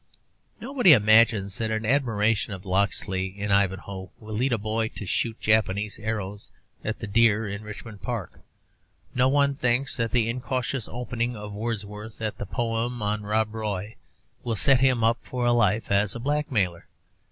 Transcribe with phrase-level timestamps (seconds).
[0.59, 5.39] Nobody imagines that an admiration of Locksley in 'Ivanhoe' will lead a boy to shoot
[5.39, 6.49] Japanese arrows
[6.83, 8.39] at the deer in Richmond Park;
[9.13, 13.95] no one thinks that the incautious opening of Wordsworth at the poem on Rob Roy
[14.43, 16.87] will set him up for life as a blackmailer.